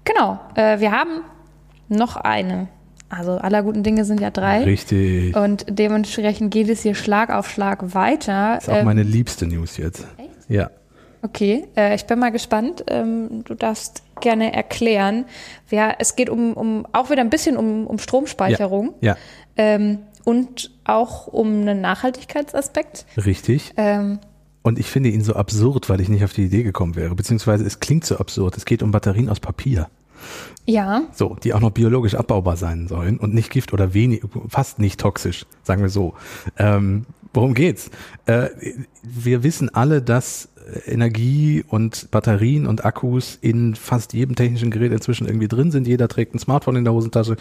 [0.03, 0.39] Genau.
[0.55, 1.21] Äh, wir haben
[1.89, 2.67] noch eine.
[3.09, 4.63] Also aller guten Dinge sind ja drei.
[4.63, 5.35] Richtig.
[5.35, 8.55] Und dementsprechend geht es hier Schlag auf Schlag weiter.
[8.55, 10.05] Das ist auch ähm, meine liebste News jetzt.
[10.17, 10.49] Echt?
[10.49, 10.69] Ja.
[11.21, 12.83] Okay, äh, ich bin mal gespannt.
[12.87, 15.25] Ähm, du darfst gerne erklären.
[15.69, 18.93] Ja, es geht um, um auch wieder ein bisschen um, um Stromspeicherung.
[19.01, 19.13] Ja.
[19.13, 19.17] ja.
[19.57, 23.05] Ähm, und auch um einen Nachhaltigkeitsaspekt.
[23.25, 23.73] Richtig.
[23.77, 24.19] Ähm,
[24.61, 27.15] und ich finde ihn so absurd, weil ich nicht auf die Idee gekommen wäre.
[27.15, 28.57] Beziehungsweise es klingt so absurd.
[28.57, 29.87] Es geht um Batterien aus Papier.
[30.65, 31.03] Ja.
[31.13, 34.99] So, die auch noch biologisch abbaubar sein sollen und nicht Gift oder wenig, fast nicht
[34.99, 36.15] toxisch, sagen wir so.
[36.57, 37.05] Ähm,
[37.37, 37.91] worum geht's?
[38.25, 38.49] Äh,
[39.03, 40.49] wir wissen alle, dass
[40.85, 45.87] Energie und Batterien und Akkus in fast jedem technischen Gerät inzwischen irgendwie drin sind.
[45.87, 47.37] Jeder trägt ein Smartphone in der Hosentasche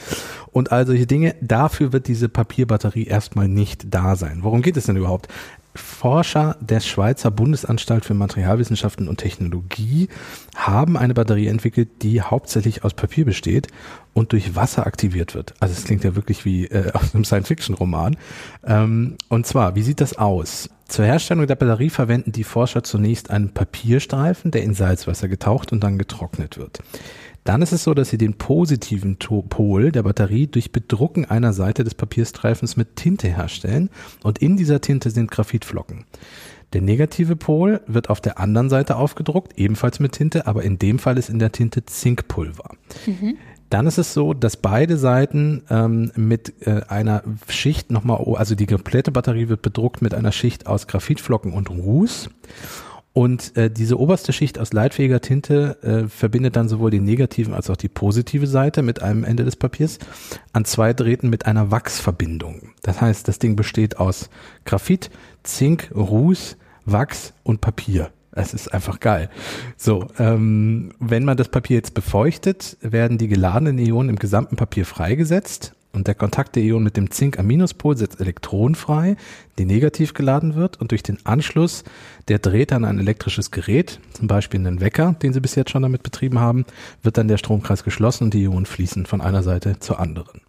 [0.52, 1.35] und all solche Dinge.
[1.40, 4.40] Dafür wird diese Papierbatterie erstmal nicht da sein.
[4.42, 5.28] Worum geht es denn überhaupt?
[5.76, 10.08] Forscher der Schweizer Bundesanstalt für Materialwissenschaften und Technologie
[10.54, 13.68] haben eine Batterie entwickelt, die hauptsächlich aus Papier besteht
[14.14, 15.54] und durch Wasser aktiviert wird.
[15.60, 18.16] Also es klingt ja wirklich wie äh, aus einem Science-Fiction-Roman.
[18.64, 20.70] Ähm, und zwar, wie sieht das aus?
[20.88, 25.82] Zur Herstellung der Batterie verwenden die Forscher zunächst einen Papierstreifen, der in Salzwasser getaucht und
[25.82, 26.80] dann getrocknet wird.
[27.46, 31.85] Dann ist es so, dass sie den positiven Pol der Batterie durch Bedrucken einer Seite
[31.85, 33.88] des Papierstreifens mit Tinte herstellen
[34.24, 36.04] und in dieser Tinte sind Graphitflocken.
[36.72, 40.98] Der negative Pol wird auf der anderen Seite aufgedruckt, ebenfalls mit Tinte, aber in dem
[40.98, 42.70] Fall ist in der Tinte Zinkpulver.
[43.06, 43.37] Mhm.
[43.70, 48.66] Dann ist es so, dass beide Seiten ähm, mit äh, einer Schicht nochmal, also die
[48.66, 52.28] komplette Batterie wird bedruckt mit einer Schicht aus Graphitflocken und Ruß.
[53.16, 57.70] Und äh, diese oberste Schicht aus leitfähiger Tinte äh, verbindet dann sowohl die negativen als
[57.70, 59.98] auch die positive Seite mit einem Ende des Papiers
[60.52, 62.74] an zwei Drähten mit einer Wachsverbindung.
[62.83, 64.29] Das heißt, das Ding besteht aus
[64.66, 65.09] Graphit,
[65.44, 68.11] Zink, Ruß, Wachs und Papier.
[68.33, 69.31] Es ist einfach geil.
[69.79, 74.85] So, ähm, wenn man das Papier jetzt befeuchtet, werden die geladenen Ionen im gesamten Papier
[74.85, 79.16] freigesetzt und der Kontakt der Ionen mit dem Zink am Minuspol setzt Elektronen frei,
[79.59, 81.85] die negativ geladen wird und durch den Anschluss
[82.28, 85.82] der Drähte an ein elektrisches Gerät, zum Beispiel einen Wecker, den sie bis jetzt schon
[85.82, 86.66] damit betrieben haben,
[87.02, 90.42] wird dann der Stromkreis geschlossen und die Ionen fließen von einer Seite zur anderen.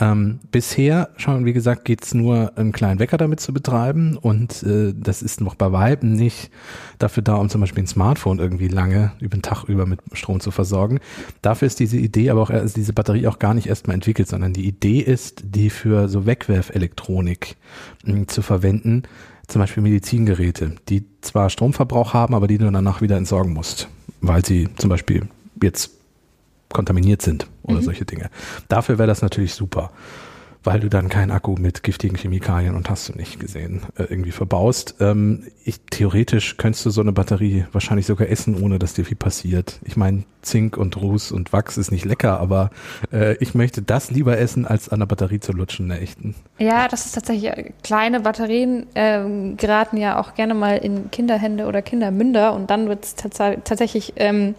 [0.00, 4.94] Ähm, bisher, schon wie gesagt, geht's nur, einen kleinen Wecker damit zu betreiben und äh,
[4.96, 6.52] das ist noch bei Weitem nicht
[6.98, 10.38] dafür da, um zum Beispiel ein Smartphone irgendwie lange über den Tag über mit Strom
[10.38, 11.00] zu versorgen.
[11.42, 14.52] Dafür ist diese Idee aber auch, also diese Batterie auch gar nicht erstmal entwickelt, sondern
[14.52, 17.56] die Idee ist, die für so Wegwerfelektronik
[18.04, 19.02] hm, zu verwenden,
[19.48, 23.88] zum Beispiel Medizingeräte, die zwar Stromverbrauch haben, aber die du danach wieder entsorgen musst,
[24.20, 25.28] weil sie zum Beispiel
[25.60, 25.97] jetzt
[26.72, 27.84] kontaminiert sind oder mhm.
[27.84, 28.30] solche Dinge.
[28.68, 29.90] Dafür wäre das natürlich super,
[30.64, 34.32] weil du dann keinen Akku mit giftigen Chemikalien und hast du nicht gesehen äh, irgendwie
[34.32, 34.96] verbaust.
[35.00, 39.16] Ähm, ich, theoretisch könntest du so eine Batterie wahrscheinlich sogar essen, ohne dass dir viel
[39.16, 39.80] passiert.
[39.84, 42.70] Ich meine, Zink und Ruß und Wachs ist nicht lecker, aber
[43.12, 46.34] äh, ich möchte das lieber essen, als an der Batterie zu lutschen, der echten.
[46.58, 51.66] Ja, das ist tatsächlich, äh, kleine Batterien äh, geraten ja auch gerne mal in Kinderhände
[51.66, 54.54] oder Kindermünder und dann wird es tats tatsächlich ähm,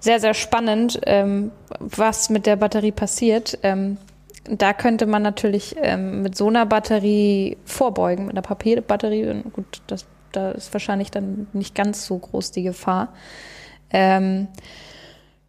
[0.00, 3.58] sehr, sehr spannend, ähm, was mit der Batterie passiert.
[3.62, 3.98] Ähm,
[4.44, 9.42] da könnte man natürlich ähm, mit so einer Batterie vorbeugen, mit einer Papierbatterie.
[9.52, 13.12] Gut, das, da ist wahrscheinlich dann nicht ganz so groß die Gefahr.
[13.90, 14.48] Ähm,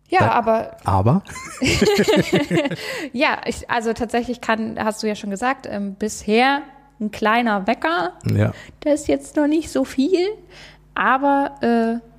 [0.09, 0.77] ja, da, aber.
[0.83, 1.23] Aber?
[3.13, 6.61] ja, ich, also tatsächlich kann, hast du ja schon gesagt, ähm, bisher
[6.99, 8.13] ein kleiner Wecker.
[8.29, 8.51] Ja.
[8.81, 10.27] Das ist jetzt noch nicht so viel,
[10.93, 12.10] aber äh,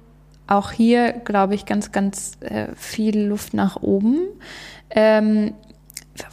[0.47, 4.19] auch hier, glaube ich, ganz, ganz äh, viel Luft nach oben.
[4.91, 5.53] Ähm,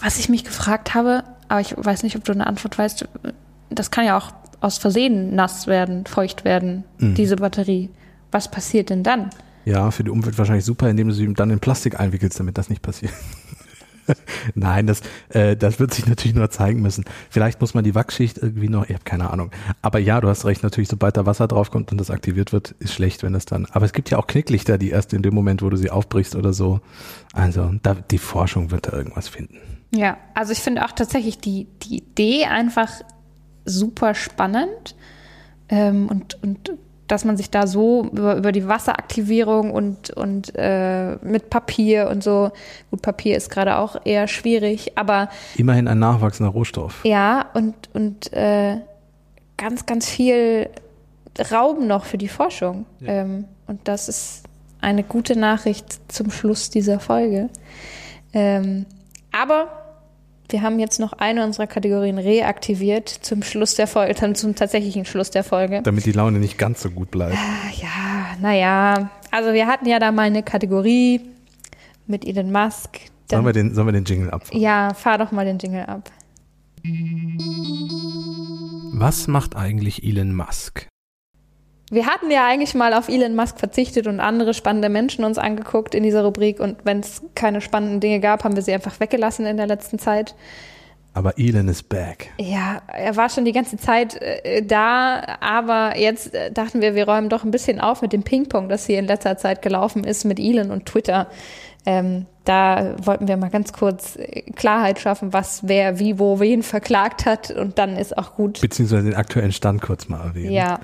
[0.01, 3.07] was ich mich gefragt habe, aber ich weiß nicht, ob du eine Antwort weißt,
[3.69, 7.13] das kann ja auch aus Versehen nass werden, feucht werden, Mhm.
[7.15, 7.89] diese Batterie.
[8.31, 9.29] Was passiert denn dann?
[9.65, 12.69] Ja, für die Umwelt wahrscheinlich super, indem du sie dann in Plastik einwickelst, damit das
[12.69, 13.13] nicht passiert.
[14.55, 17.05] Nein, das, äh, das wird sich natürlich nur zeigen müssen.
[17.29, 19.51] Vielleicht muss man die Wachsschicht irgendwie noch, ich habe keine Ahnung.
[19.81, 22.93] Aber ja, du hast recht, natürlich, sobald da Wasser draufkommt und das aktiviert wird, ist
[22.93, 23.65] schlecht, wenn das dann.
[23.71, 26.35] Aber es gibt ja auch Knicklichter, die erst in dem Moment, wo du sie aufbrichst
[26.35, 26.81] oder so.
[27.33, 29.59] Also da, die Forschung wird da irgendwas finden.
[29.91, 32.89] Ja, also ich finde auch tatsächlich die, die Idee einfach
[33.65, 34.95] super spannend
[35.69, 36.71] ähm, und, und
[37.09, 42.23] dass man sich da so über, über die Wasseraktivierung und, und äh, mit Papier und
[42.23, 42.51] so,
[42.91, 47.03] gut, Papier ist gerade auch eher schwierig, aber Immerhin ein nachwachsender Rohstoff.
[47.03, 48.77] ja, und, und äh,
[49.57, 50.69] ganz, ganz viel
[51.51, 52.85] Raum noch für die Forschung.
[53.03, 54.43] Ähm, und das ist
[54.81, 57.49] eine gute Nachricht zum Schluss dieser Folge.
[58.33, 58.85] Ähm,
[59.31, 59.67] aber
[60.51, 65.05] wir haben jetzt noch eine unserer Kategorien reaktiviert zum Schluss der Folge, dann zum tatsächlichen
[65.05, 65.81] Schluss der Folge.
[65.83, 67.35] Damit die Laune nicht ganz so gut bleibt.
[67.35, 67.89] Ah, Ja,
[68.41, 69.11] naja.
[69.31, 71.21] Also wir hatten ja da mal eine Kategorie
[72.07, 72.99] mit Elon Musk.
[73.29, 74.59] Sollen wir den, sollen wir den Jingle abfahren?
[74.59, 76.11] ja, fahr doch mal den Jingle ab.
[78.93, 80.87] Was macht eigentlich Elon Musk?
[81.91, 85.95] Wir hatten ja eigentlich mal auf Elon Musk verzichtet und andere spannende Menschen uns angeguckt
[85.95, 86.59] in dieser Rubrik.
[86.59, 89.97] Und wenn es keine spannenden Dinge gab, haben wir sie einfach weggelassen in der letzten
[89.97, 90.35] Zeit.
[91.13, 92.29] Aber Elon is back.
[92.39, 97.07] Ja, er war schon die ganze Zeit äh, da, aber jetzt äh, dachten wir, wir
[97.07, 100.23] räumen doch ein bisschen auf mit dem Ping-Pong, das hier in letzter Zeit gelaufen ist
[100.23, 101.27] mit Elon und Twitter.
[101.85, 106.61] Ähm, da wollten wir mal ganz kurz äh, Klarheit schaffen, was wer wie wo wen
[106.61, 108.61] verklagt hat und dann ist auch gut.
[108.61, 110.51] Beziehungsweise den aktuellen Stand kurz mal erwähnen.
[110.51, 110.79] Ja,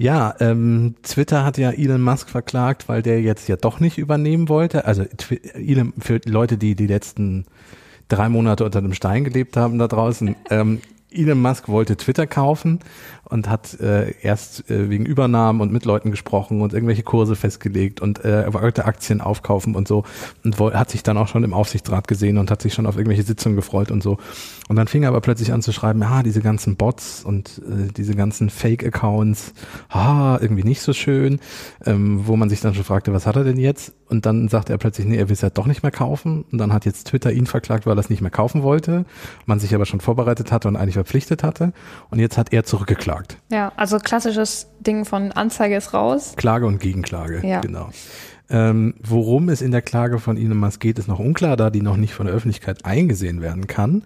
[0.00, 4.48] Ja, ähm, Twitter hat ja Elon Musk verklagt, weil der jetzt ja doch nicht übernehmen
[4.48, 4.86] wollte.
[4.86, 5.04] Also
[5.52, 7.44] Elon, für Leute, die die letzten
[8.08, 10.80] drei Monate unter dem Stein gelebt haben da draußen, ähm,
[11.12, 12.80] Elon Musk wollte Twitter kaufen
[13.24, 18.00] und hat äh, erst äh, wegen Übernahmen und mit Leuten gesprochen und irgendwelche Kurse festgelegt
[18.00, 20.04] und äh, wollte Aktien aufkaufen und so
[20.44, 23.22] und hat sich dann auch schon im Aufsichtsrat gesehen und hat sich schon auf irgendwelche
[23.22, 24.18] Sitzungen gefreut und so.
[24.68, 27.92] Und dann fing er aber plötzlich an zu schreiben, ja, diese ganzen Bots und äh,
[27.92, 29.52] diese ganzen Fake-Accounts,
[29.90, 31.40] ha, irgendwie nicht so schön,
[31.86, 33.94] ähm, wo man sich dann schon fragte, was hat er denn jetzt?
[34.10, 36.44] Und dann sagte er plötzlich, nee, er will es ja doch nicht mehr kaufen.
[36.50, 39.04] Und dann hat jetzt Twitter ihn verklagt, weil er es nicht mehr kaufen wollte,
[39.46, 41.72] man sich aber schon vorbereitet hatte und eigentlich verpflichtet hatte.
[42.10, 43.38] Und jetzt hat er zurückgeklagt.
[43.50, 46.34] ja, also klassisches Ding von Anzeige ist raus.
[46.36, 47.60] Klage und Gegenklage, Ja.
[47.60, 47.90] genau.
[48.52, 51.82] Ähm, worum es in der Klage von Elon Musk geht, ist noch unklar, da die
[51.82, 54.02] noch nicht von der Öffentlichkeit eingesehen werden kann.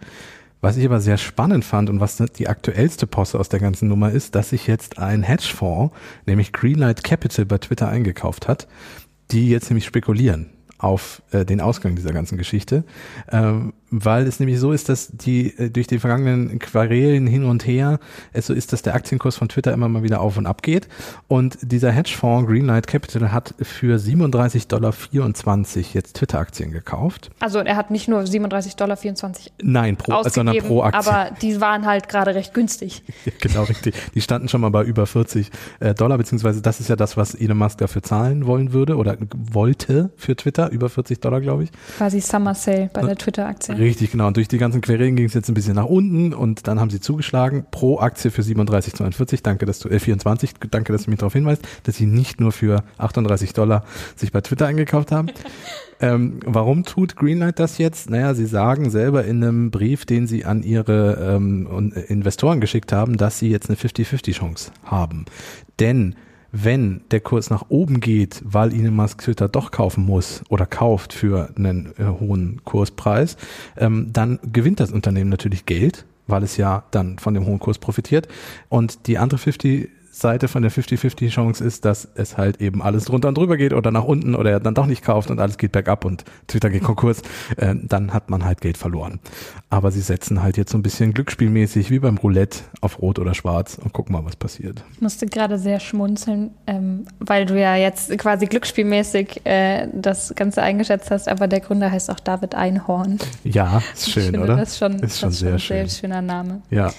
[0.60, 4.10] Was ich aber sehr spannend fand und was die aktuellste Posse aus der ganzen Nummer
[4.10, 5.94] ist, dass sich jetzt ein Hedgefonds,
[6.26, 8.66] nämlich Greenlight Capital bei Twitter eingekauft hat,
[9.30, 12.84] die jetzt nämlich spekulieren auf äh, den Ausgang dieser ganzen Geschichte,
[13.30, 17.66] ähm, weil es nämlich so ist, dass die äh, durch die vergangenen Querelen hin und
[17.66, 18.00] her
[18.32, 20.88] es so ist, dass der Aktienkurs von Twitter immer mal wieder auf und ab geht
[21.28, 24.94] und dieser Hedgefonds Greenlight Capital hat für 37,24 Dollar
[25.92, 27.30] jetzt Twitter-Aktien gekauft.
[27.38, 28.98] Also er hat nicht nur 37,24 Dollar
[29.62, 30.98] Nein, pro, sondern pro Aktie.
[30.98, 33.02] aber die waren halt gerade recht günstig.
[33.40, 33.94] Genau, richtig.
[34.14, 37.34] Die standen schon mal bei über 40 äh, Dollar, beziehungsweise das ist ja das, was
[37.34, 41.70] Elon Musk dafür zahlen wollen würde oder wollte für Twitter, über 40 Dollar, glaube ich.
[41.96, 43.76] Quasi Summer Sale bei der Twitter-Aktie.
[43.76, 44.28] Richtig, genau.
[44.28, 46.90] Und durch die ganzen Querelen ging es jetzt ein bisschen nach unten und dann haben
[46.90, 47.66] sie zugeschlagen.
[47.70, 49.42] Pro Aktie für 37,42.
[49.42, 50.54] Danke, dass du, äh, 24.
[50.70, 53.84] Danke, dass du mich darauf hinweist, dass sie nicht nur für 38 Dollar
[54.16, 55.28] sich bei Twitter eingekauft haben.
[56.00, 58.10] ähm, warum tut Greenlight das jetzt?
[58.10, 62.92] Naja, sie sagen selber in einem Brief, den sie an ihre ähm, äh, Investoren geschickt
[62.92, 65.26] haben, dass sie jetzt eine 50-50 Chance haben.
[65.80, 66.14] Denn
[66.54, 71.12] wenn der Kurs nach oben geht, weil Elon Musk Twitter doch kaufen muss oder kauft
[71.12, 73.36] für einen äh, hohen Kurspreis,
[73.76, 77.78] ähm, dann gewinnt das Unternehmen natürlich Geld, weil es ja dann von dem hohen Kurs
[77.78, 78.28] profitiert.
[78.68, 83.06] Und die andere 50 Seite von der 50-50 Chance ist, dass es halt eben alles
[83.06, 85.58] drunter und drüber geht oder nach unten oder er dann doch nicht kauft und alles
[85.58, 87.22] geht bergab und Twitter geht Konkurs,
[87.56, 89.18] äh, dann hat man halt Geld verloren.
[89.70, 93.34] Aber sie setzen halt jetzt so ein bisschen glücksspielmäßig wie beim Roulette auf Rot oder
[93.34, 94.84] Schwarz und gucken mal, was passiert.
[94.92, 100.62] Ich musste gerade sehr schmunzeln, ähm, weil du ja jetzt quasi glücksspielmäßig äh, das Ganze
[100.62, 103.18] eingeschätzt hast, aber der Gründer heißt auch David Einhorn.
[103.42, 104.56] Ja, ist schön, finde, oder?
[104.56, 105.88] Das ist schon, ist schon das sehr ein schön.
[105.88, 106.62] sehr schöner Name.
[106.70, 106.92] Ja,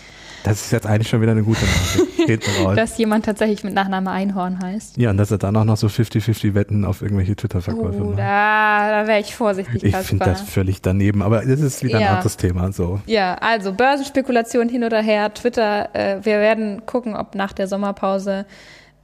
[0.46, 2.48] das ist jetzt eigentlich schon wieder eine gute Nachricht.
[2.76, 4.98] Dass jemand tatsächlich mit Nachname Einhorn heißt.
[4.98, 8.18] Ja, und dass er dann auch noch so 50-50 Wetten auf irgendwelche Twitter-Verkäufe Oh, macht.
[8.20, 12.04] da, da wäre ich vorsichtig, Ich finde das völlig daneben, aber das ist wieder ein
[12.04, 12.12] Ja.
[12.14, 12.72] anderes Thema.
[12.72, 13.00] So.
[13.06, 15.90] Ja, also Börsenspekulation hin oder her, Twitter.
[15.94, 18.46] Äh, wir werden gucken, ob nach der Sommerpause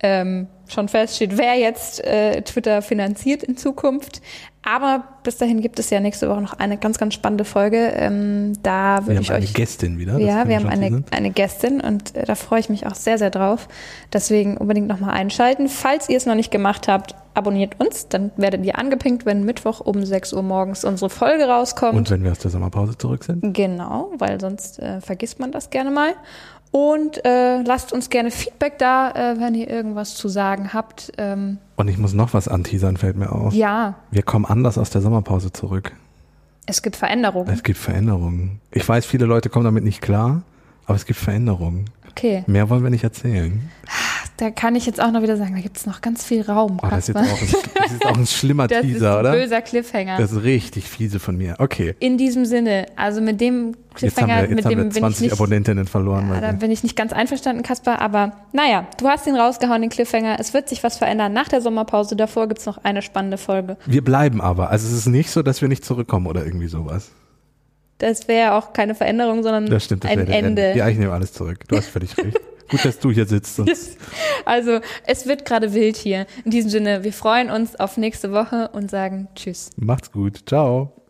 [0.04, 4.22] ähm, schon feststeht, wer jetzt äh, Twitter finanziert in Zukunft.
[4.64, 7.94] Aber bis dahin gibt es ja nächste Woche noch eine ganz, ganz spannende Folge.
[7.96, 9.54] Ähm, da Wir würde haben ich eine euch.
[9.56, 10.20] Gästin wieder.
[10.20, 13.32] ja, wir haben eine, eine Gästin und äh, da freue ich mich auch sehr, sehr
[13.32, 13.68] drauf.
[14.14, 15.68] Deswegen unbedingt nochmal einschalten.
[15.68, 19.80] Falls ihr es noch nicht gemacht habt, abonniert uns, dann werdet ihr angepinkt, wenn Mittwoch
[19.80, 21.98] um 6 Uhr morgens unsere Folge rauskommt.
[21.98, 23.56] Und wenn wir aus der Sommerpause zurück sind?
[23.56, 26.14] Genau, weil sonst äh, vergisst man das gerne mal.
[26.72, 31.12] Und äh, lasst uns gerne Feedback da, äh, wenn ihr irgendwas zu sagen habt.
[31.18, 33.54] Ähm, Und ich muss noch was anteasern, fällt mir auf.
[33.54, 35.92] ja, Wir kommen anders aus der Sommerpause zurück.
[36.66, 37.50] es gibt Veränderungen.
[37.54, 38.62] Es gibt Veränderungen.
[38.72, 40.44] Ich weiß, viele Leute kommen damit nicht klar,
[40.86, 41.90] aber es gibt Veränderungen.
[42.10, 43.70] Okay, Mehr wollen wir nicht erzählen.
[44.42, 46.80] Da kann ich jetzt auch noch wieder sagen, da gibt es noch ganz viel Raum.
[46.82, 47.34] Oh, das, ist jetzt Kasper.
[47.34, 49.32] auch ein, das ist auch ein schlimmer das ist Teaser, ein oder?
[49.34, 50.18] böser Cliffhanger.
[50.18, 51.56] Das ist richtig fiese von mir.
[51.60, 51.94] Okay.
[52.00, 54.84] In diesem Sinne, also mit dem Jetzt haben Cliffhanger, wir, jetzt mit haben dem wir
[54.86, 56.30] bin ich 20 nicht, Abonnentinnen verloren.
[56.34, 59.92] ja, da bin ich nicht ganz einverstanden, Kaspar, aber naja, du hast ihn rausgehauen, den
[59.92, 60.38] Cliffhanger.
[60.40, 62.16] Es wird sich was verändern nach der Sommerpause.
[62.16, 63.78] Davor gibt's noch eine spannende Folge.
[63.86, 64.72] wir bleiben aber.
[64.72, 67.12] Also es ist nicht so, dass wir nicht zurückkommen oder irgendwie sowas.
[68.00, 70.74] Das wäre auch keine Veränderung, sondern Das stimmt, das ein der Ende.
[70.76, 71.60] Ja, ich nehme alles zurück.
[71.68, 72.40] Du hast völlig recht.
[72.72, 73.62] Gut, dass du hier sitzt.
[74.44, 76.26] Also, es wird gerade wild hier.
[76.46, 79.70] In diesem Sinne, wir freuen uns auf nächste Woche und sagen Tschüss.
[79.78, 80.44] macht's gut.
[80.48, 81.01] Ciao.